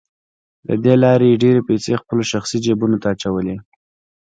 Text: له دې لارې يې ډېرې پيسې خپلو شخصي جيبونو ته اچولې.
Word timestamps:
له 0.67 0.75
دې 0.83 0.93
لارې 1.03 1.27
يې 1.31 1.39
ډېرې 1.43 1.61
پيسې 1.69 1.91
خپلو 2.01 2.23
شخصي 2.31 2.57
جيبونو 2.65 2.97
ته 3.01 3.07
اچولې. 3.13 3.55